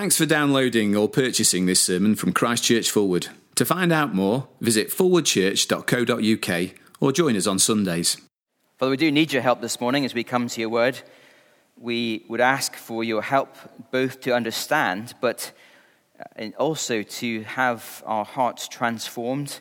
[0.00, 3.28] Thanks for downloading or purchasing this sermon from Christchurch Forward.
[3.56, 8.16] To find out more, visit forwardchurch.co.uk or join us on Sundays.
[8.78, 11.02] Father, we do need your help this morning as we come to your word.
[11.76, 13.54] We would ask for your help
[13.90, 15.52] both to understand, but
[16.18, 19.60] uh, also to have our hearts transformed,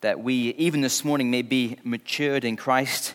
[0.00, 3.14] that we, even this morning, may be matured in Christ.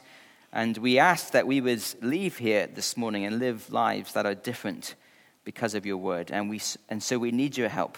[0.53, 4.33] And we ask that we would leave here this morning and live lives that are
[4.33, 4.95] different
[5.43, 6.31] because of your word.
[6.31, 7.97] And, we, and so we need your help.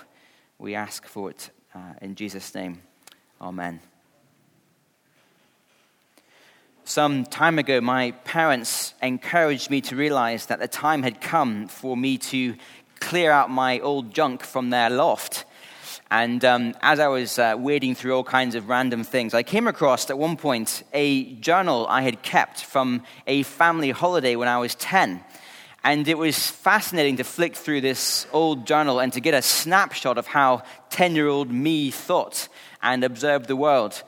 [0.58, 2.81] We ask for it uh, in Jesus' name.
[3.41, 3.80] Amen.
[6.88, 11.98] Some time ago, my parents encouraged me to realize that the time had come for
[11.98, 12.55] me to
[13.00, 15.45] clear out my old junk from their loft.
[16.12, 19.67] And um, as I was uh, wading through all kinds of random things, I came
[19.67, 24.59] across at one point a journal I had kept from a family holiday when I
[24.59, 25.23] was 10.
[25.85, 30.17] And it was fascinating to flick through this old journal and to get a snapshot
[30.17, 32.47] of how 10 year old me thought
[32.81, 34.02] and observed the world.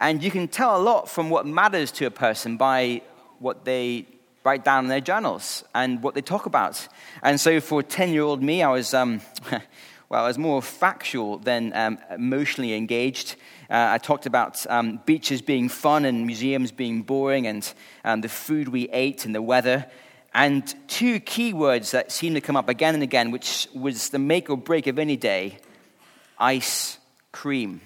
[0.00, 3.02] And you can tell a lot from what matters to a person by
[3.40, 4.06] what they
[4.44, 6.86] write down in their journals and what they talk about.
[7.20, 9.20] And so for 10 year old me, I was, um,
[10.08, 13.34] well, I was more factual than um, emotionally engaged.
[13.68, 17.74] Uh, I talked about um, beaches being fun and museums being boring and
[18.04, 19.84] um, the food we ate and the weather.
[20.38, 24.20] And two key words that seem to come up again and again, which was the
[24.20, 25.58] make or break of any day
[26.38, 26.98] ice
[27.32, 27.80] cream.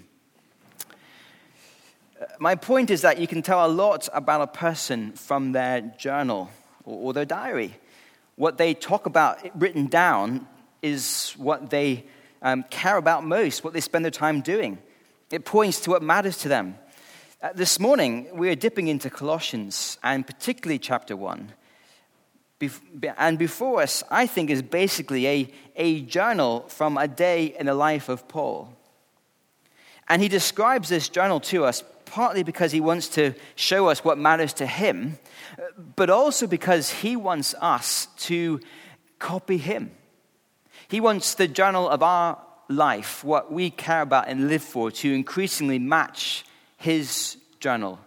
[2.39, 6.51] My point is that you can tell a lot about a person from their journal
[6.85, 7.75] or, their diary.
[8.37, 10.47] What they talk about written down
[10.83, 12.05] is what they
[12.43, 14.77] um, care about most, what they spend their time doing.
[15.31, 16.77] It points to what matters to them.
[17.41, 21.51] Uh, this morning, we are dipping into Colossians, and particularly chapter 1
[23.17, 27.75] and before us, I think, is basically a, a journal from a day in the
[27.75, 28.77] life of Paul.
[30.09, 34.19] And he describes this journal to us partly because he wants to show us what
[34.19, 35.19] matters to him,
[35.97, 38.61] but also because he wants us to
[39.19, 39.91] copy him.
[40.89, 42.39] He wants the journal of our
[42.69, 46.45] life, what we care about and live for, to increasingly match
[46.77, 47.99] his journal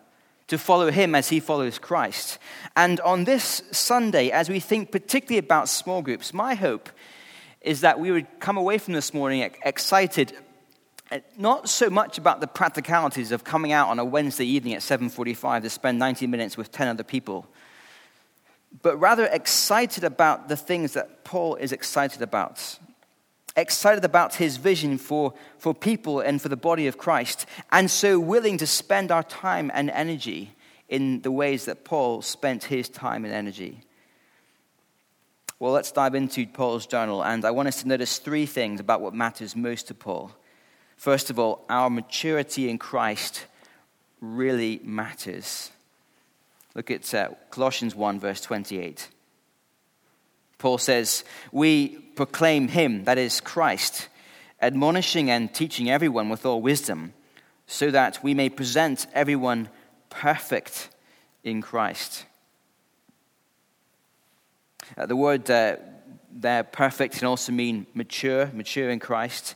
[0.48, 2.38] to follow him as he follows Christ.
[2.76, 6.90] And on this Sunday, as we think particularly about small groups, my hope
[7.62, 10.34] is that we would come away from this morning excited
[11.12, 14.82] uh, not so much about the practicalities of coming out on a Wednesday evening at
[14.82, 17.46] 7:45 to spend 90 minutes with 10 other people,
[18.82, 22.80] but rather excited about the things that Paul is excited about
[23.56, 28.20] excited about his vision for, for people and for the body of Christ, and so
[28.20, 30.52] willing to spend our time and energy
[30.90, 33.82] in the ways that Paul spent his time and energy.
[35.58, 39.02] Well, let's dive into Paul's journal, and I want us to notice three things about
[39.02, 40.32] what matters most to Paul.
[40.98, 43.46] First of all, our maturity in Christ
[44.20, 45.72] really matters.
[46.74, 49.10] Look at uh, Colossians 1, verse 28.
[50.58, 54.08] Paul says, We proclaim him, that is Christ,
[54.62, 57.14] admonishing and teaching everyone with all wisdom,
[57.68, 59.70] so that we may present everyone
[60.10, 60.90] perfect
[61.44, 62.26] in Christ.
[64.98, 65.78] Uh, the word uh,
[66.32, 69.56] there, perfect, can also mean mature, mature in Christ.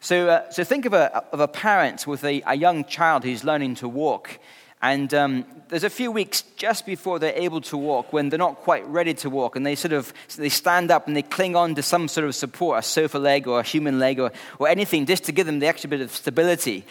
[0.00, 3.44] So, uh, so think of a, of a parent with a, a young child who's
[3.44, 4.38] learning to walk.
[4.82, 8.56] And um, there's a few weeks just before they're able to walk when they're not
[8.56, 9.54] quite ready to walk.
[9.54, 12.34] And they sort of they stand up and they cling on to some sort of
[12.34, 15.60] support, a sofa leg or a human leg or, or anything just to give them
[15.60, 16.84] the extra bit of stability.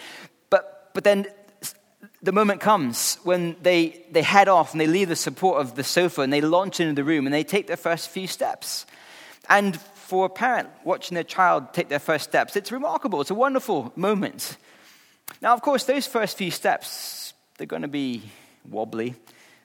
[0.48, 1.26] But, but then
[2.22, 5.84] the moment comes when they, they head off and they leave the support of the
[5.84, 8.86] sofa and they launch into the room and they take their first few steps.
[9.50, 13.20] And for a parent watching their child take their first steps, it's remarkable.
[13.20, 14.56] It's a wonderful moment.
[15.42, 17.21] Now, of course, those first few steps
[17.56, 18.22] they're going to be
[18.68, 19.14] wobbly.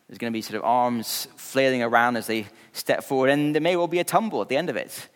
[0.08, 3.62] There's going to be sort of arms flailing around as they step forward, and there
[3.62, 5.10] may well be a tumble at the end of it.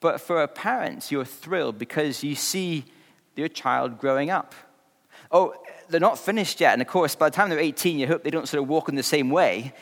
[0.00, 2.84] But for a parent, you're thrilled because you see
[3.36, 4.54] your child growing up.
[5.30, 5.54] Oh,
[5.88, 6.72] they're not finished yet.
[6.72, 8.88] And of course, by the time they're 18, you hope they don't sort of walk
[8.88, 9.72] in the same way.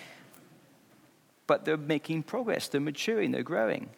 [1.47, 3.89] But they're making progress, they're maturing, they're growing.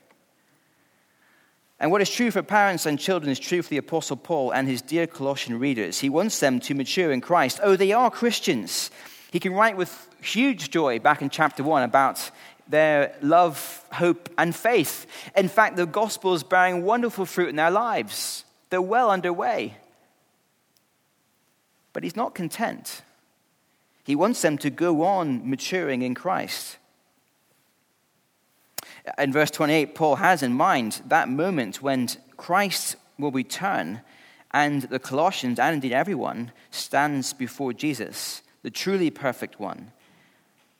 [1.80, 4.68] And what is true for parents and children is true for the Apostle Paul and
[4.68, 5.98] his dear Colossian readers.
[5.98, 7.58] He wants them to mature in Christ.
[7.62, 8.90] Oh, they are Christians.
[9.32, 12.30] He can write with huge joy back in chapter 1 about
[12.68, 15.06] their love, hope, and faith.
[15.34, 18.44] In fact, the gospel is bearing wonderful fruit in their lives.
[18.68, 19.76] They're well underway.
[21.94, 23.00] But he's not content.
[24.04, 26.76] He wants them to go on maturing in Christ.
[29.18, 34.00] In verse 28, Paul has in mind that moment when Christ will return
[34.52, 39.92] and the Colossians, and indeed everyone, stands before Jesus, the truly perfect one,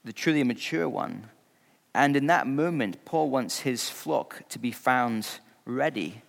[0.05, 1.29] the truly mature one.
[1.95, 5.27] And in that moment, Paul wants his flock to be found
[5.65, 6.23] ready,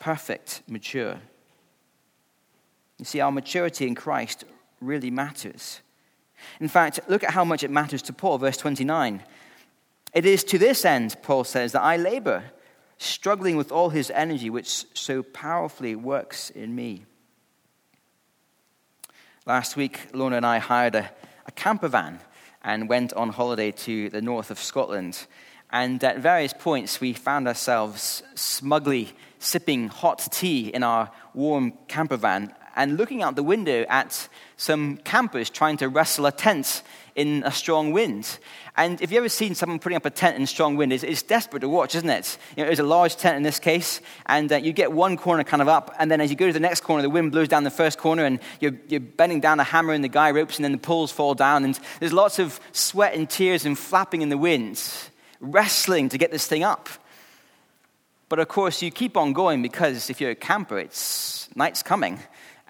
[0.00, 1.18] perfect, mature.
[2.98, 4.44] You see, our maturity in Christ
[4.80, 5.80] really matters.
[6.60, 9.22] In fact, look at how much it matters to Paul, verse 29.
[10.12, 12.44] It is to this end, Paul says, that I labor,
[12.98, 17.06] struggling with all his energy, which so powerfully works in me.
[19.46, 21.10] Last week, Lorna and I hired a,
[21.46, 22.20] a camper van
[22.62, 25.26] and went on holiday to the north of Scotland.
[25.70, 32.18] And at various points, we found ourselves smugly sipping hot tea in our warm camper
[32.18, 36.82] van and looking out the window at some campers trying to wrestle a tent
[37.14, 38.38] in a strong wind.
[38.76, 41.22] And if you've ever seen someone putting up a tent in strong wind, it's, it's
[41.22, 42.38] desperate to watch, isn't it?
[42.56, 45.44] You know, it's a large tent in this case, and uh, you get one corner
[45.44, 47.48] kind of up, and then as you go to the next corner, the wind blows
[47.48, 50.56] down the first corner, and you're, you're bending down the hammer and the guy ropes,
[50.56, 54.22] and then the poles fall down, and there's lots of sweat and tears and flapping
[54.22, 54.82] in the wind,
[55.40, 56.88] wrestling to get this thing up.
[58.30, 62.18] But of course, you keep on going because if you're a camper, it's night's coming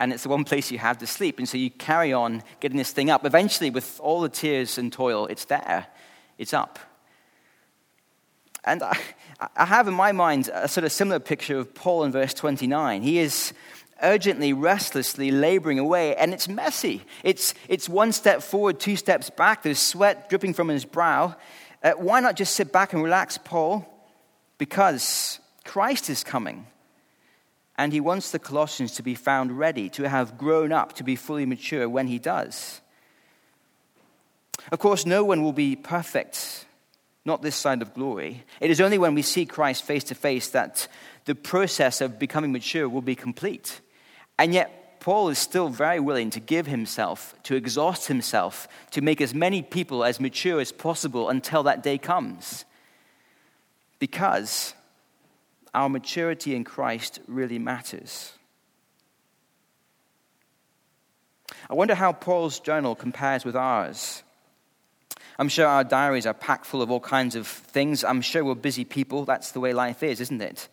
[0.02, 1.38] and it's the one place you have to sleep.
[1.38, 3.24] And so you carry on getting this thing up.
[3.24, 5.86] Eventually, with all the tears and toil, it's there,
[6.38, 6.80] it's up.
[8.64, 8.98] And I,
[9.56, 13.02] I have in my mind a sort of similar picture of Paul in verse 29.
[13.02, 13.52] He is
[14.02, 17.02] urgently, restlessly laboring away, and it's messy.
[17.22, 19.62] It's, it's one step forward, two steps back.
[19.62, 21.36] There's sweat dripping from his brow.
[21.80, 23.86] Uh, why not just sit back and relax, Paul?
[24.58, 26.66] Because Christ is coming.
[27.76, 31.16] And he wants the Colossians to be found ready, to have grown up, to be
[31.16, 32.80] fully mature when he does.
[34.70, 36.66] Of course, no one will be perfect,
[37.24, 38.44] not this side of glory.
[38.60, 40.86] It is only when we see Christ face to face that
[41.24, 43.80] the process of becoming mature will be complete.
[44.38, 49.20] And yet, Paul is still very willing to give himself, to exhaust himself, to make
[49.20, 52.64] as many people as mature as possible until that day comes.
[53.98, 54.74] Because
[55.74, 58.32] our maturity in Christ really matters.
[61.70, 64.22] I wonder how Paul's journal compares with ours.
[65.38, 68.04] I'm sure our diaries are packed full of all kinds of things.
[68.04, 69.24] I'm sure we're busy people.
[69.24, 70.68] That's the way life is, isn't it?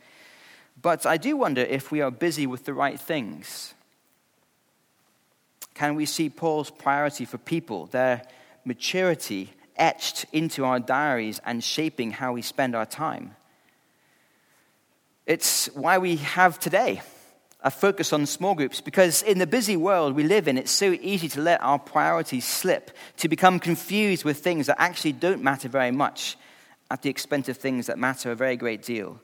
[0.81, 3.73] But I do wonder if we are busy with the right things.
[5.73, 8.23] Can we see Paul's priority for people, their
[8.65, 13.35] maturity, etched into our diaries and shaping how we spend our time?
[15.29, 17.03] It's why we have today
[17.61, 20.97] a focus on small groups because in the busy world we live in, it's so
[21.01, 25.69] easy to let our priorities slip, to become confused with things that actually don't matter
[25.69, 26.35] very much
[26.89, 29.19] at the expense of things that matter a very great deal.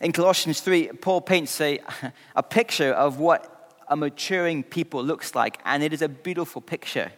[0.00, 1.80] In Colossians 3, Paul paints a,
[2.36, 7.10] a picture of what a maturing people looks like, and it is a beautiful picture.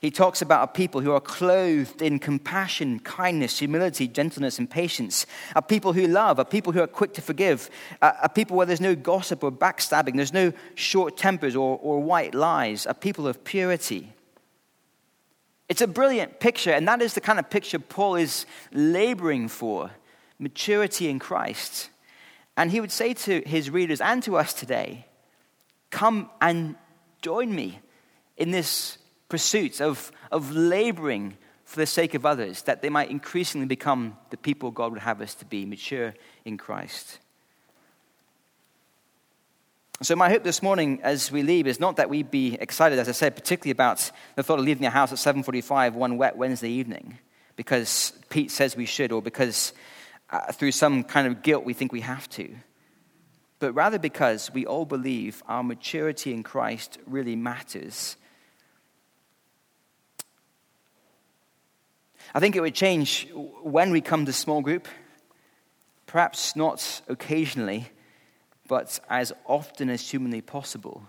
[0.00, 5.26] He talks about a people who are clothed in compassion, kindness, humility, gentleness, and patience.
[5.54, 7.70] A people who love, a people who are quick to forgive,
[8.02, 12.02] a, a people where there's no gossip or backstabbing, there's no short tempers or, or
[12.02, 14.12] white lies, a people of purity.
[15.68, 19.90] It's a brilliant picture, and that is the kind of picture Paul is laboring for
[20.38, 21.88] maturity in Christ.
[22.56, 25.06] And he would say to his readers and to us today,
[25.90, 26.76] Come and
[27.22, 27.80] join me
[28.36, 33.66] in this pursuits of, of laboring for the sake of others, that they might increasingly
[33.66, 36.14] become the people God would have us to be, mature
[36.44, 37.18] in Christ.
[40.02, 43.08] So, my hope this morning as we leave is not that we be excited, as
[43.08, 46.68] I said, particularly about the thought of leaving the house at 7.45 one wet Wednesday
[46.68, 47.18] evening,
[47.56, 49.72] because Pete says we should, or because
[50.30, 52.54] uh, through some kind of guilt we think we have to.
[53.58, 58.16] But rather because we all believe our maturity in Christ really matters
[62.34, 64.88] I think it would change when we come to small group,
[66.06, 67.88] perhaps not occasionally,
[68.68, 71.06] but as often as humanly possible.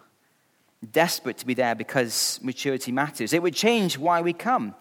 [0.91, 3.33] Desperate to be there because maturity matters.
[3.33, 4.75] It would change why we come.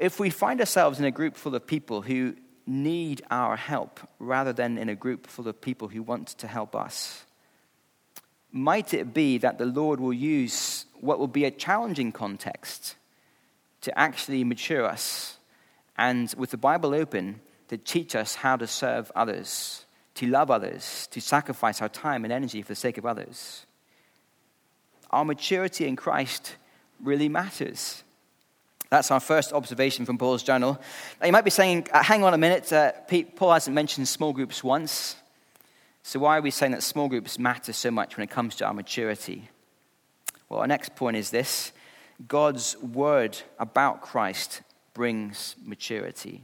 [0.00, 2.34] If we find ourselves in a group full of people who
[2.66, 6.74] need our help rather than in a group full of people who want to help
[6.74, 7.24] us,
[8.50, 12.96] might it be that the Lord will use what will be a challenging context?
[13.84, 15.36] To actually mature us
[15.96, 21.06] and, with the Bible open, to teach us how to serve others, to love others,
[21.10, 23.66] to sacrifice our time and energy for the sake of others.
[25.10, 26.56] Our maturity in Christ
[27.02, 28.02] really matters.
[28.90, 30.80] That's our first observation from Paul's journal.
[31.20, 34.08] Now, you might be saying, uh, hang on a minute, uh, Pete, Paul hasn't mentioned
[34.08, 35.16] small groups once.
[36.02, 38.66] So, why are we saying that small groups matter so much when it comes to
[38.66, 39.48] our maturity?
[40.48, 41.72] Well, our next point is this
[42.28, 46.42] God's word about Christ brings maturity.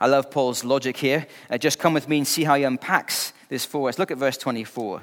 [0.00, 1.28] I love Paul's logic here.
[1.48, 3.98] Uh, just come with me and see how he unpacks this for us.
[4.00, 5.00] Look at verse 24.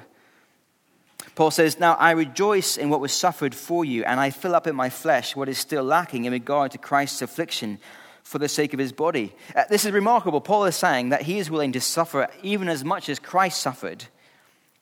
[1.34, 4.66] Paul says, Now I rejoice in what was suffered for you, and I fill up
[4.66, 7.78] in my flesh what is still lacking in regard to Christ's affliction
[8.22, 9.34] for the sake of his body.
[9.56, 10.42] Uh, this is remarkable.
[10.42, 14.04] Paul is saying that he is willing to suffer even as much as Christ suffered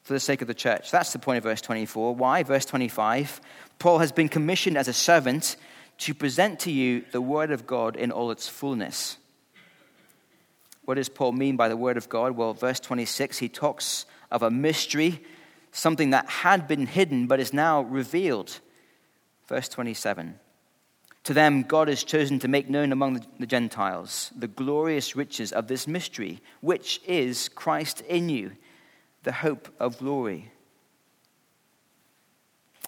[0.09, 0.91] for the sake of the church.
[0.91, 2.15] That's the point of verse 24.
[2.15, 2.43] Why?
[2.43, 3.43] Verse 25
[3.79, 5.57] Paul has been commissioned as a servant
[5.99, 9.19] to present to you the word of God in all its fullness.
[10.87, 12.33] What does Paul mean by the word of God?
[12.33, 15.23] Well, verse 26, he talks of a mystery,
[15.73, 18.61] something that had been hidden but is now revealed.
[19.47, 20.39] Verse 27.
[21.25, 25.69] To them, God has chosen to make known among the Gentiles the glorious riches of
[25.69, 28.53] this mystery, which is Christ in you,
[29.23, 30.51] the hope of glory.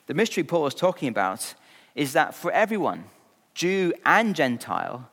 [0.06, 1.54] The mystery Paul is talking about
[1.94, 3.04] is that for everyone,
[3.54, 5.08] Jew and Gentile,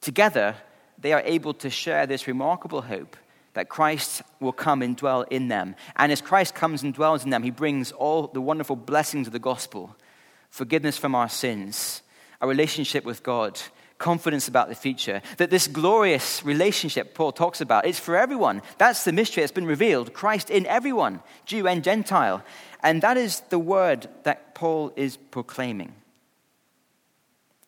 [0.00, 0.56] together
[0.98, 3.16] they are able to share this remarkable hope
[3.54, 5.74] that Christ will come and dwell in them.
[5.96, 9.32] And as Christ comes and dwells in them, he brings all the wonderful blessings of
[9.32, 9.96] the gospel
[10.50, 12.02] forgiveness from our sins
[12.40, 13.60] a relationship with God,
[13.98, 15.20] confidence about the future.
[15.36, 18.62] That this glorious relationship Paul talks about, it's for everyone.
[18.78, 22.42] That's the mystery that's been revealed Christ in everyone, Jew and Gentile.
[22.82, 25.92] And that is the word that Paul is proclaiming.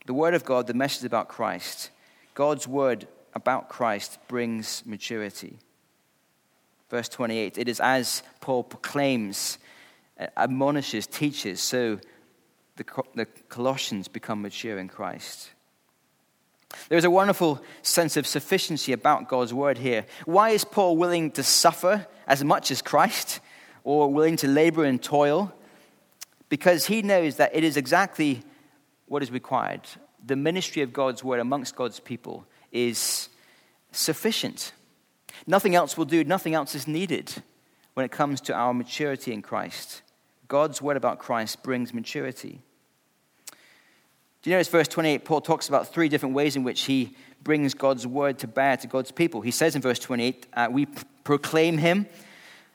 [0.06, 1.90] The word of God, the message about Christ,
[2.34, 5.58] God's word about Christ brings maturity.
[6.88, 9.58] Verse 28 it is as Paul proclaims,
[10.18, 12.00] uh, admonishes, teaches, so
[12.76, 12.84] the,
[13.14, 15.50] the Colossians become mature in Christ.
[16.88, 20.06] There's a wonderful sense of sufficiency about God's word here.
[20.24, 23.40] Why is Paul willing to suffer as much as Christ
[23.84, 25.52] or willing to labor and toil?
[26.48, 28.42] Because he knows that it is exactly
[29.06, 29.82] what is required.
[30.24, 33.28] The ministry of God's word amongst God's people is
[33.92, 34.72] sufficient.
[35.46, 37.42] Nothing else will do, nothing else is needed
[37.94, 40.02] when it comes to our maturity in Christ.
[40.48, 42.62] God's word about Christ brings maturity.
[44.42, 45.24] Do you notice verse 28?
[45.26, 48.86] Paul talks about three different ways in which he brings God's word to bear to
[48.86, 49.42] God's people.
[49.42, 50.86] He says in verse 28, uh, we
[51.24, 52.06] proclaim him.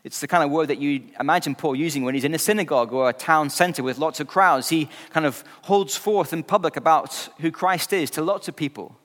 [0.04, 2.94] It's the kind of word that you imagine Paul using when he's in a synagogue
[2.94, 4.70] or a town center with lots of crowds.
[4.70, 8.96] He kind of holds forth in public about who Christ is to lots of people.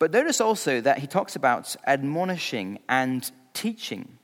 [0.00, 4.18] But notice also that he talks about admonishing and teaching.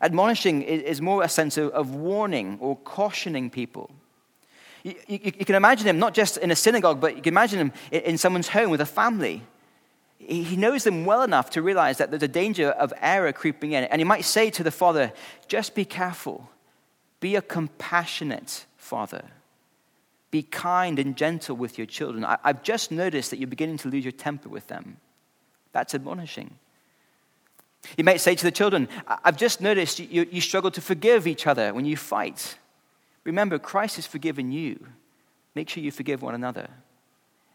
[0.00, 3.90] Admonishing is more a sense of warning or cautioning people.
[4.82, 7.58] You, you, you, can imagine him not just in a synagogue, but you can imagine
[7.58, 9.42] him in, in someone's home with a family.
[10.18, 13.84] He knows them well enough to realize that there's a danger of error creeping in.
[13.84, 15.12] And he might say to the father,
[15.48, 16.50] just be careful.
[17.20, 19.24] Be a compassionate father.
[20.30, 22.24] Be kind and gentle with your children.
[22.24, 24.98] I, have just noticed that you're beginning to lose your temper with them.
[25.72, 26.56] That's admonishing.
[27.96, 31.46] You might say to the children, I've just noticed you, you struggle to forgive each
[31.46, 32.56] other when you fight.
[33.24, 34.86] Remember, Christ has forgiven you.
[35.54, 36.68] Make sure you forgive one another.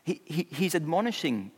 [0.03, 1.51] He, he, he's admonishing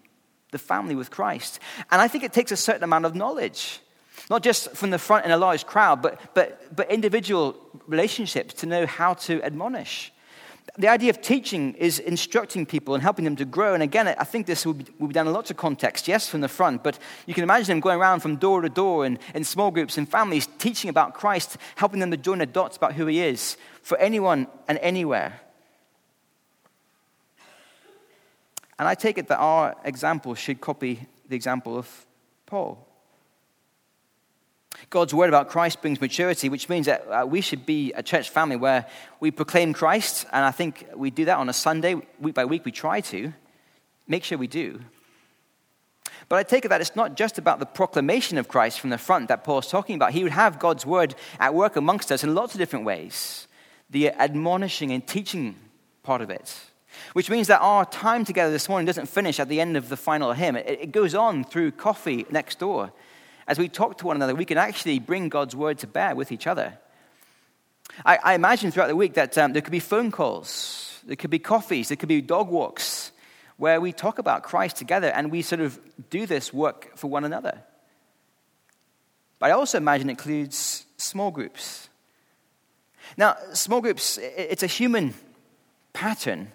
[0.52, 1.60] the family with Christ.
[1.92, 3.82] And I think it takes a certain amount of knowledge,
[4.30, 8.66] not just from the front in a large crowd, but, but, but individual relationships to
[8.66, 10.14] know how to admonish.
[10.78, 13.74] The idea of teaching is instructing people and helping them to grow.
[13.74, 16.28] And again, I think this will be, will be done in lots of contexts, yes,
[16.28, 19.18] from the front, but you can imagine them going around from door to door in,
[19.34, 22.94] in small groups and families, teaching about Christ, helping them to join the dots about
[22.94, 25.40] who he is for anyone and anywhere.
[28.80, 32.06] And I take it that our example should copy the example of
[32.46, 32.87] Paul.
[34.90, 38.30] God's word about Christ brings maturity, which means that uh, we should be a church
[38.30, 38.86] family where
[39.20, 42.66] we proclaim Christ, and I think we do that on a Sunday, week by week,
[42.66, 43.34] we try to.
[44.08, 44.80] Make sure we do.
[46.30, 48.98] But I take it that it's not just about the proclamation of Christ from the
[48.98, 50.12] front that Paul's talking about.
[50.12, 53.48] He would have God's word at work amongst us in lots of different ways
[53.90, 55.56] the admonishing and teaching
[56.04, 56.60] part of it.
[57.14, 59.96] Which means that our time together this morning doesn't finish at the end of the
[59.96, 60.58] final hymn.
[60.58, 62.92] It, it goes on through coffee next door.
[63.48, 66.32] As we talk to one another, we can actually bring God's word to bear with
[66.32, 66.78] each other.
[68.06, 71.30] I, I imagine throughout the week that um, there could be phone calls, there could
[71.30, 73.12] be coffees, there could be dog walks
[73.56, 77.24] where we talk about Christ together and we sort of do this work for one
[77.24, 77.64] another.
[79.40, 81.88] But I also imagine it includes small groups
[83.16, 85.14] now, small groups, it's a human
[85.94, 86.52] pattern,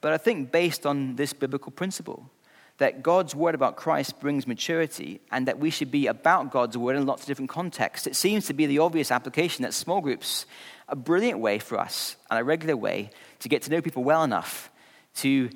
[0.00, 2.30] but I think based on this biblical principle
[2.78, 6.96] that God's word about Christ brings maturity and that we should be about God's word
[6.96, 8.06] in lots of different contexts.
[8.06, 10.46] It seems to be the obvious application that small groups
[10.88, 14.02] are a brilliant way for us and a regular way to get to know people
[14.02, 14.70] well enough
[15.16, 15.50] to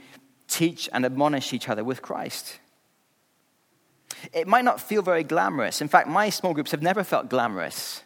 [0.47, 2.59] teach and admonish each other with Christ.
[4.33, 5.81] It might not feel very glamorous.
[5.81, 8.03] In fact, my small groups have never felt glamorous.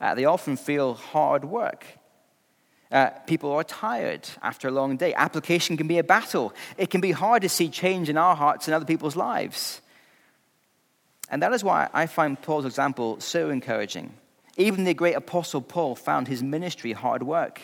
[0.00, 1.84] Uh, they often feel hard work.
[2.90, 5.14] Uh, people are tired after a long day.
[5.14, 6.52] Application can be a battle.
[6.76, 9.80] It can be hard to see change in our hearts and other people's lives.
[11.30, 14.12] And that is why I find Paul's example so encouraging.
[14.56, 17.60] Even the great apostle Paul found his ministry hard work.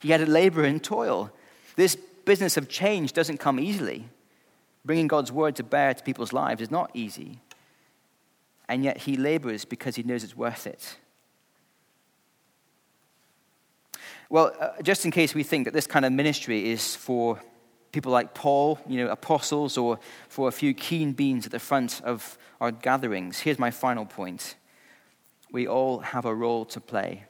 [0.00, 1.32] He had to labor and toil.
[1.74, 4.08] This business of change doesn't come easily.
[4.84, 7.40] Bringing God's word to bear to people's lives is not easy.
[8.68, 10.96] And yet he labors because he knows it's worth it.
[14.30, 17.40] Well, uh, just in case we think that this kind of ministry is for
[17.92, 22.02] people like Paul, you know, apostles, or for a few keen beans at the front
[22.02, 24.56] of our gatherings, here's my final point.
[25.50, 27.24] We all have a role to play.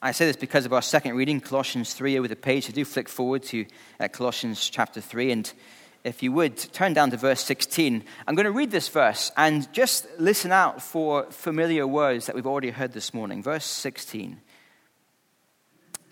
[0.00, 2.66] I say this because of our second reading, Colossians 3, over the page.
[2.66, 3.66] So do flick forward to
[3.98, 5.32] uh, Colossians chapter 3.
[5.32, 5.52] And
[6.04, 8.04] if you would, turn down to verse 16.
[8.28, 12.46] I'm going to read this verse and just listen out for familiar words that we've
[12.46, 13.42] already heard this morning.
[13.42, 14.40] Verse 16.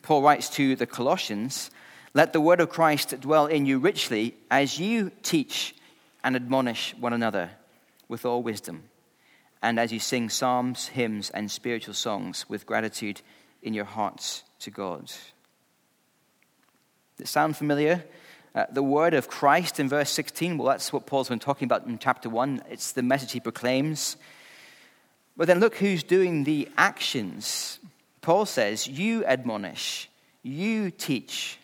[0.08, 1.70] Paul writes to the Colossians
[2.14, 5.74] Let the word of Christ dwell in you richly as you teach
[6.24, 7.50] and admonish one another
[8.08, 8.84] with all wisdom,
[9.60, 13.20] and as you sing psalms, hymns, and spiritual songs with gratitude
[13.62, 15.08] in your hearts to God.
[15.08, 15.18] Does
[17.18, 18.02] it sound familiar?
[18.54, 21.86] Uh, the word of Christ in verse 16, well, that's what Paul's been talking about
[21.86, 22.62] in chapter 1.
[22.70, 24.16] It's the message he proclaims.
[25.36, 27.78] But then look who's doing the actions
[28.28, 30.10] Paul says, You admonish,
[30.42, 31.58] you teach.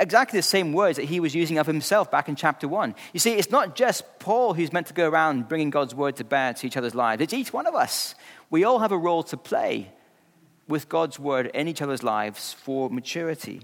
[0.00, 2.92] Exactly the same words that he was using of himself back in chapter 1.
[3.12, 6.24] You see, it's not just Paul who's meant to go around bringing God's word to
[6.24, 8.16] bear to each other's lives, it's each one of us.
[8.50, 9.92] We all have a role to play
[10.66, 13.60] with God's word in each other's lives for maturity.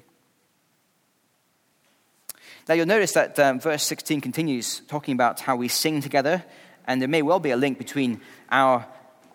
[2.69, 6.45] Now, you'll notice that um, verse 16 continues talking about how we sing together,
[6.87, 8.87] and there may well be a link between our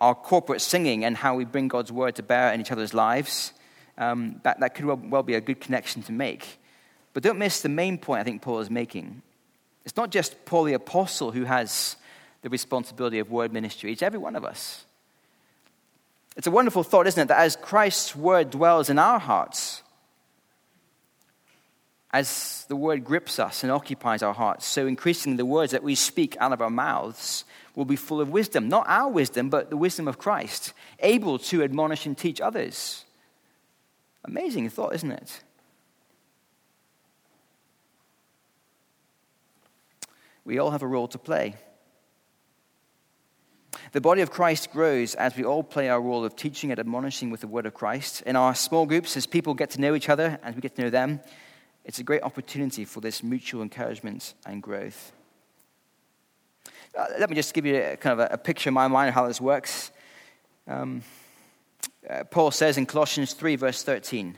[0.02, 3.52] our corporate singing and how we bring God's word to bear in each other's lives.
[3.96, 6.58] Um, that, that could well, well be a good connection to make.
[7.14, 9.22] But don't miss the main point I think Paul is making.
[9.84, 11.94] It's not just Paul the apostle who has
[12.42, 14.84] the responsibility of word ministry, it's every one of us.
[16.36, 19.82] It's a wonderful thought, isn't it, that as Christ's word dwells in our hearts,
[22.12, 25.94] as the word grips us and occupies our hearts, so increasingly the words that we
[25.94, 27.44] speak out of our mouths
[27.74, 28.68] will be full of wisdom.
[28.68, 33.04] Not our wisdom, but the wisdom of Christ, able to admonish and teach others.
[34.24, 35.42] Amazing thought, isn't it?
[40.44, 41.54] We all have a role to play.
[43.92, 47.30] The body of Christ grows as we all play our role of teaching and admonishing
[47.30, 48.22] with the word of Christ.
[48.22, 50.82] In our small groups, as people get to know each other, as we get to
[50.82, 51.20] know them,
[51.84, 55.12] it's a great opportunity for this mutual encouragement and growth.
[56.96, 59.08] Uh, let me just give you a, kind of a, a, picture in my mind
[59.08, 59.90] of how this works.
[60.68, 61.02] Um,
[62.08, 64.36] uh, Paul says in Colossians 3, verse 13,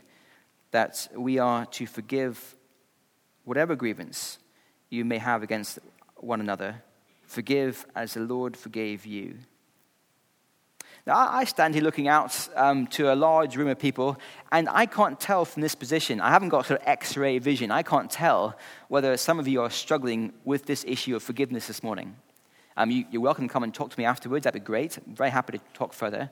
[0.70, 2.54] that we are to forgive
[3.44, 4.38] whatever grievance
[4.88, 5.78] you may have against
[6.16, 6.82] one another.
[7.26, 9.36] Forgive as the Lord forgave you.
[11.06, 14.16] Now, I stand here looking out um, to a large room of people,
[14.50, 17.70] and I can't tell from this position, I haven't got sort of x ray vision.
[17.70, 18.56] I can't tell
[18.88, 22.16] whether some of you are struggling with this issue of forgiveness this morning.
[22.78, 24.44] Um, you, are welcome to come and talk to me afterwards.
[24.44, 24.96] That'd be great.
[24.96, 26.30] I'm very happy to talk further.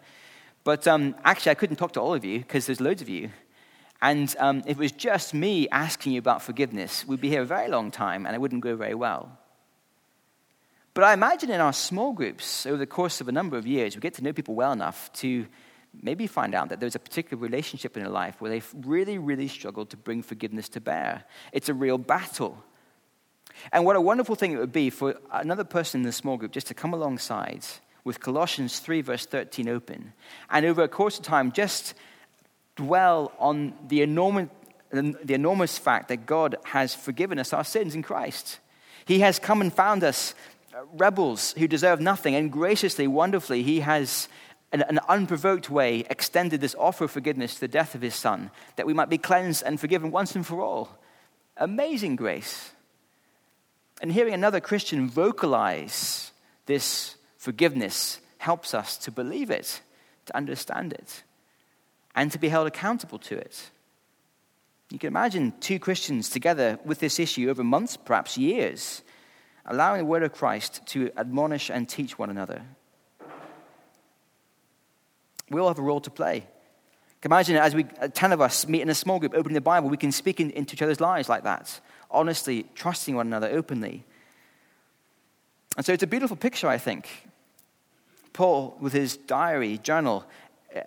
[0.64, 3.28] But um, actually, I couldn't talk to all of you because there's loads of you.
[4.00, 7.44] And um, if it was just me asking you about forgiveness, we'd be here a
[7.44, 9.38] very long time and it wouldn't go very well.
[10.94, 13.94] But I imagine in our small groups, over the course of a number of years,
[13.94, 15.46] we get to know people well enough to
[16.02, 19.48] maybe find out that there's a particular relationship in their life where they've really, really
[19.48, 21.24] struggled to bring forgiveness to bear.
[21.52, 22.62] It's a real battle.
[23.72, 26.52] And what a wonderful thing it would be for another person in the small group
[26.52, 27.64] just to come alongside
[28.04, 30.12] with Colossians 3, verse 13 open,
[30.50, 31.94] and over a course of time just
[32.74, 34.48] dwell on the enormous,
[34.90, 38.58] the enormous fact that God has forgiven us our sins in Christ.
[39.04, 40.34] He has come and found us
[40.92, 44.28] rebels who deserve nothing, and graciously, wonderfully, He has,
[44.72, 48.50] in an unprovoked way, extended this offer of forgiveness to the death of His Son,
[48.76, 50.98] that we might be cleansed and forgiven once and for all.
[51.56, 52.72] Amazing grace.
[54.00, 56.32] And hearing another Christian vocalize
[56.66, 59.80] this forgiveness helps us to believe it,
[60.26, 61.22] to understand it,
[62.14, 63.70] and to be held accountable to it.
[64.90, 69.02] You can imagine two Christians together with this issue over months, perhaps years,
[69.66, 72.62] allowing the word of Christ to admonish and teach one another.
[75.50, 76.46] We all have a role to play.
[77.24, 79.96] Imagine as we, 10 of us, meet in a small group, opening the Bible, we
[79.96, 84.04] can speak in, into each other's lives like that, honestly, trusting one another openly.
[85.76, 87.28] And so it's a beautiful picture, I think.
[88.32, 90.24] Paul, with his diary, journal,
[90.74, 90.80] uh,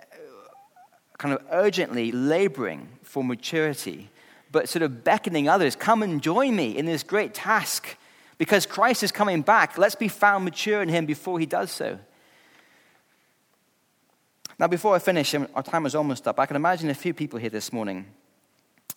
[1.18, 4.10] kind of urgently laboring for maturity,
[4.52, 7.98] but sort of beckoning others, come and join me in this great task
[8.38, 9.78] because Christ is coming back.
[9.78, 12.00] Let's be found mature in him before he does so.
[14.58, 16.40] Now, before I finish, our time is almost up.
[16.40, 18.06] I can imagine a few people here this morning.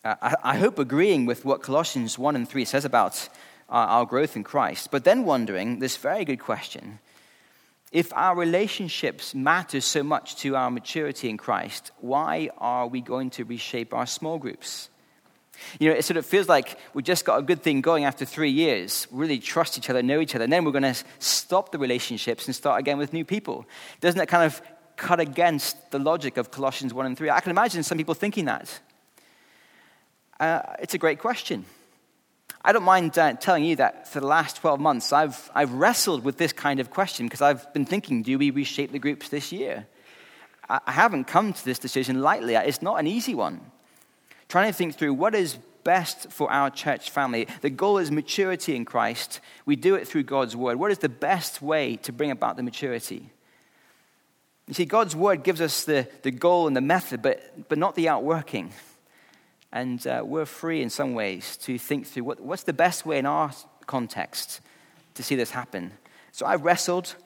[0.04, 3.28] Uh, I, I, hope agreeing with what Colossians 1 and 3 says about
[3.68, 7.00] our, our growth in Christ, but then wondering this very good question
[7.90, 13.30] if our relationships matter so much to our maturity in Christ, why are we going
[13.30, 14.90] to reshape our small groups?
[15.78, 18.24] You know, it sort of feels like we just got a good thing going after
[18.24, 21.72] three years, really trust each other, know each other, and then we're going to stop
[21.72, 23.66] the relationships and start again with new people.
[24.00, 24.60] Doesn't that kind of
[24.96, 27.30] cut against the logic of Colossians 1 and 3?
[27.30, 28.80] I can imagine some people thinking that.
[30.40, 31.64] Uh, it's a great question.
[32.62, 36.24] I don't mind uh, telling you that for the last 12 months, I've, I've wrestled
[36.24, 39.52] with this kind of question because I've been thinking, do we reshape the groups this
[39.52, 39.86] year?
[40.68, 42.54] I, I haven't come to this decision lightly.
[42.54, 43.60] It's not an easy one.
[44.48, 47.46] Trying to think through what is best for our church family.
[47.62, 49.40] The goal is maturity in Christ.
[49.64, 50.76] We do it through God's word.
[50.78, 53.30] What is the best way to bring about the maturity?
[54.66, 57.94] You see, God's word gives us the, the goal and the method, but, but not
[57.94, 58.72] the outworking.
[59.72, 63.18] And uh, we're free in some ways to think through what, what's the best way
[63.18, 63.50] in our
[63.86, 64.60] context
[65.14, 65.92] to see this happen.
[66.32, 67.16] So I've wrestled,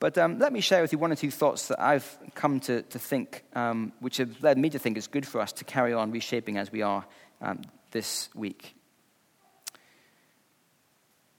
[0.00, 2.80] but um, let me share with you one or two thoughts that I've come to,
[2.82, 5.92] to think, um, which have led me to think it's good for us to carry
[5.92, 7.04] on reshaping as we are
[7.42, 7.60] um,
[7.90, 8.74] this week.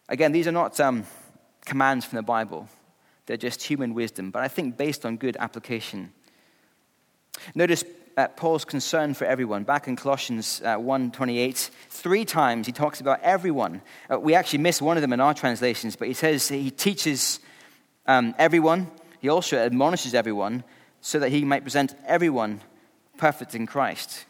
[0.07, 1.05] Again, these are not um,
[1.65, 2.69] commands from the Bible.
[3.25, 6.13] They're just human wisdom, but I think based on good application.
[7.55, 7.83] Notice
[8.15, 9.63] uh, Paul's concern for everyone.
[9.63, 13.81] Back in Colossians uh, 1.28, three times he talks about everyone.
[14.11, 17.39] Uh, we actually miss one of them in our translations, but he says he teaches
[18.05, 18.89] um, everyone.
[19.19, 20.63] He also admonishes everyone
[21.01, 22.61] so that he might present everyone
[23.17, 24.25] perfect in Christ.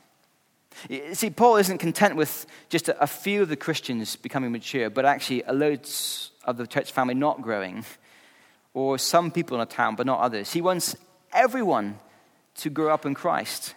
[1.13, 5.05] See, Paul isn't content with just a, a few of the Christians becoming mature, but
[5.05, 7.85] actually a loads of the church family not growing
[8.73, 10.53] or some people in a town, but not others.
[10.53, 10.95] He wants
[11.33, 11.99] everyone
[12.55, 13.75] to grow up in Christ.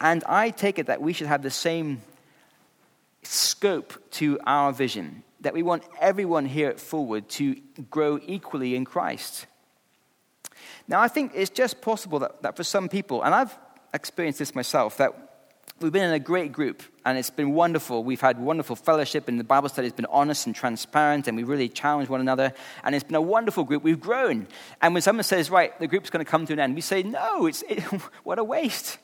[0.00, 2.02] And I take it that we should have the same
[3.22, 7.56] scope to our vision, that we want everyone here at Forward to
[7.90, 9.46] grow equally in Christ.
[10.88, 13.56] Now, I think it's just possible that, that for some people, and I've
[13.92, 15.12] experienced this myself, that
[15.80, 18.02] we've been in a great group and it's been wonderful.
[18.02, 21.44] We've had wonderful fellowship and the Bible study has been honest and transparent and we
[21.44, 23.82] really challenged one another and it's been a wonderful group.
[23.82, 24.46] We've grown.
[24.80, 27.02] And when someone says, right, the group's going to come to an end, we say,
[27.02, 27.80] no, it's, it,
[28.24, 28.98] what a waste.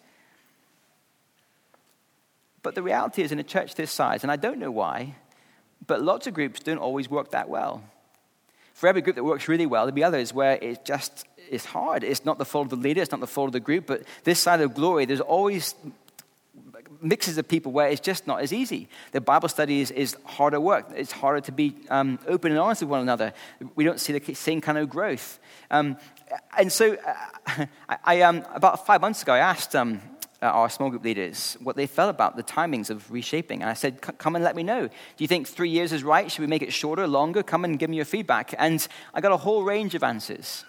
[2.63, 5.17] But the reality is in a church this size, and I don't know why,
[5.87, 7.83] but lots of groups don't always work that well.
[8.75, 12.03] For every group that works really well, there'll be others where it just is hard.
[12.05, 14.03] It's not the fault of the leader, it's not the fault of the group, but
[14.25, 15.75] this side of glory, there's always
[17.01, 18.89] mixes of people where it's just not as easy.
[19.11, 20.87] The Bible study is, is harder work.
[20.95, 23.33] It's harder to be um, open and honest with one another.
[23.75, 25.39] We don't see the same kind of growth.
[25.71, 25.97] Um,
[26.57, 30.01] and so, uh, I, I um, about five months ago, I asked um,
[30.43, 33.63] uh, our small group leaders what they felt about the timings of reshaping.
[33.63, 34.89] And I said, Come and let me know.
[34.89, 36.31] Do you think three years is right?
[36.31, 37.43] Should we make it shorter, longer?
[37.43, 38.55] Come and give me your feedback.
[38.59, 40.65] And I got a whole range of answers.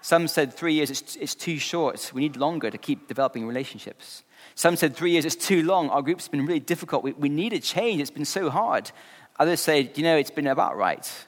[0.00, 2.10] Some said three years, it's, it's too short.
[2.14, 4.24] We need longer to keep developing relationships.
[4.54, 5.90] Some said three years is too long.
[5.90, 7.04] Our group's been really difficult.
[7.04, 8.00] We, we need a change.
[8.00, 8.90] It's been so hard.
[9.38, 11.26] Others said, you know, it's been about right.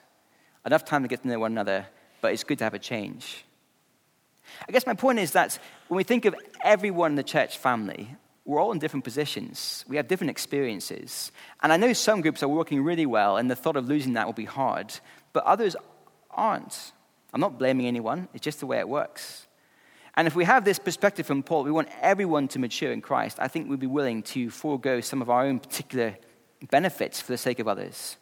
[0.64, 1.86] Enough time to get to know one another,
[2.22, 3.44] but it's good to have a change.
[4.68, 8.16] I guess my point is that when we think of everyone in the church family,
[8.44, 9.84] we're all in different positions.
[9.88, 11.30] We have different experiences.
[11.62, 14.26] And I know some groups are working really well, and the thought of losing that
[14.26, 14.92] will be hard,
[15.32, 15.76] but others
[16.30, 16.92] aren't.
[17.32, 19.46] I'm not blaming anyone, it's just the way it works.
[20.14, 23.38] And if we have this perspective from Paul, we want everyone to mature in Christ,
[23.40, 26.16] I think we'd be willing to forego some of our own particular
[26.70, 28.18] benefits for the sake of others.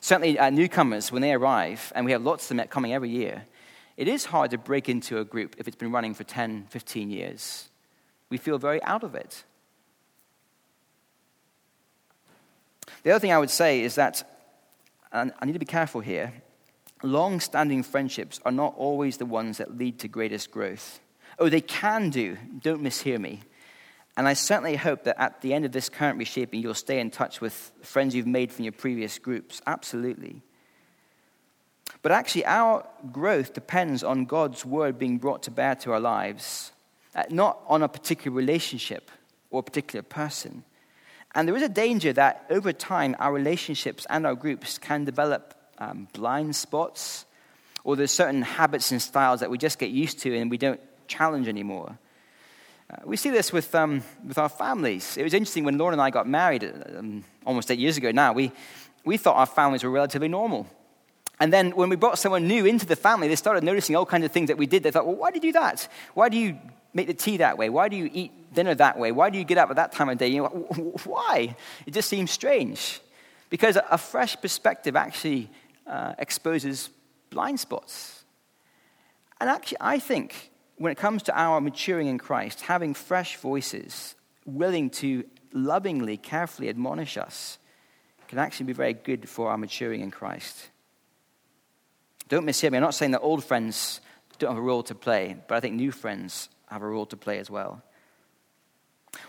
[0.00, 3.44] Certainly, uh, newcomers, when they arrive, and we have lots of them coming every year,
[3.96, 7.10] it is hard to break into a group if it's been running for 10, 15
[7.10, 7.68] years.
[8.30, 9.44] We feel very out of it.
[13.02, 14.28] The other thing I would say is that,
[15.12, 16.32] and I need to be careful here,
[17.02, 21.00] long standing friendships are not always the ones that lead to greatest growth.
[21.38, 23.40] Oh, they can do, don't mishear me.
[24.16, 27.10] And I certainly hope that at the end of this current reshaping, you'll stay in
[27.10, 29.62] touch with friends you've made from your previous groups.
[29.66, 30.42] Absolutely.
[32.02, 36.72] But actually, our growth depends on God's word being brought to bear to our lives,
[37.14, 39.10] uh, not on a particular relationship
[39.50, 40.64] or a particular person.
[41.34, 45.54] And there is a danger that over time, our relationships and our groups can develop
[45.78, 47.24] um, blind spots,
[47.84, 50.80] or there's certain habits and styles that we just get used to and we don't
[51.06, 51.98] challenge anymore.
[52.90, 55.16] Uh, we see this with, um, with our families.
[55.16, 58.32] It was interesting when Laura and I got married um, almost eight years ago now,
[58.32, 58.52] we,
[59.04, 60.66] we thought our families were relatively normal.
[61.40, 64.24] And then when we brought someone new into the family, they started noticing all kinds
[64.24, 64.82] of things that we did.
[64.82, 65.88] They thought, well, why do you do that?
[66.14, 66.58] Why do you
[66.94, 67.68] make the tea that way?
[67.68, 69.12] Why do you eat dinner that way?
[69.12, 70.28] Why do you get up at that time of day?
[70.28, 70.48] You know,
[71.04, 71.56] why?
[71.86, 73.00] It just seems strange.
[73.50, 75.50] Because a fresh perspective actually
[75.86, 76.90] uh, exposes
[77.30, 78.24] blind spots.
[79.40, 84.14] And actually, I think when it comes to our maturing in Christ, having fresh voices
[84.46, 87.58] willing to lovingly, carefully admonish us
[88.28, 90.70] can actually be very good for our maturing in Christ.
[92.32, 92.78] Don't mishear me.
[92.78, 94.00] I'm not saying that old friends
[94.38, 97.16] don't have a role to play, but I think new friends have a role to
[97.18, 97.82] play as well.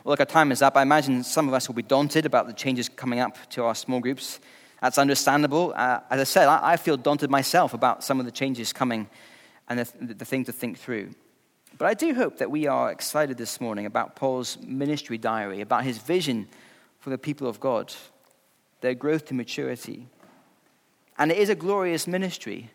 [0.06, 0.78] Well, look, our time is up.
[0.78, 3.76] I imagine some of us will be daunted about the changes coming up to our
[3.76, 4.39] small groups.
[4.82, 5.74] That's understandable.
[5.76, 9.10] Uh, as I said, I, I, feel daunted myself about some of the changes coming
[9.68, 11.10] and the, the thing to think through.
[11.78, 15.84] But I do hope that we are excited this morning about Paul's ministry diary, about
[15.84, 16.48] his vision
[17.00, 17.94] for the people of God,
[18.80, 20.08] their growth to maturity.
[21.18, 22.72] And it is a glorious ministry.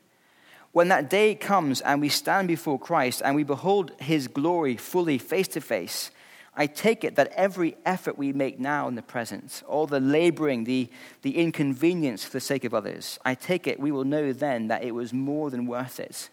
[0.79, 5.19] When that day comes and we stand before Christ and we behold his glory fully
[5.19, 6.13] face to face,
[6.55, 10.63] I take it that every effort we make now in the present, all the laboring,
[10.63, 10.89] the,
[11.23, 14.85] the inconvenience for the sake of others, I take it we will know then that
[14.85, 16.31] it was more than worth it.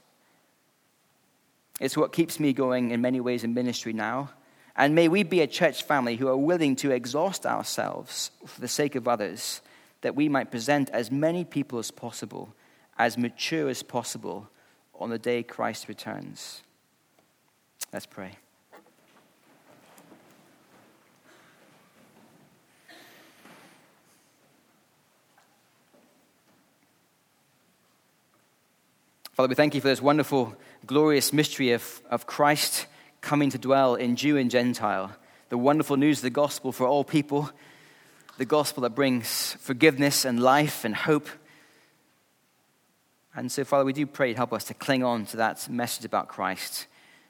[1.80, 4.30] It's what keeps me going in many ways in ministry now.
[4.76, 8.68] And may we be a church family who are willing to exhaust ourselves for the
[8.68, 9.62] sake of others,
[10.02, 12.54] that we might present as many people as possible
[12.98, 14.50] as mature as possible
[15.00, 16.62] on the day Christ returns.
[17.92, 18.38] Let's pray.
[29.34, 30.56] Father, we thank you for this wonderful,
[30.86, 32.86] glorious mystery of, of Christ
[33.20, 35.12] coming to dwell in Jew and Gentile.
[35.50, 37.52] The wonderful news of the gospel for all people,
[38.38, 41.28] the gospel that brings forgiveness and life and hope
[43.36, 46.30] and so, Father, we do pray help us to cling on to that message about
[46.30, 46.88] Christ,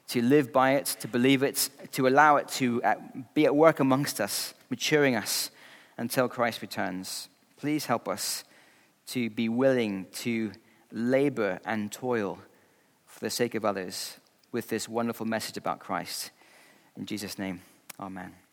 [0.08, 2.94] to live by it, to believe it, to allow it to uh,
[3.34, 5.50] be at work amongst us, maturing us
[5.98, 7.28] until Christ returns.
[7.56, 8.44] Please help us
[9.08, 10.52] to be willing to
[10.92, 12.38] labor and toil
[13.06, 14.16] for the sake of others
[14.52, 16.30] with this wonderful message about Christ.
[16.96, 17.62] In Jesus' name,
[17.98, 18.45] amen.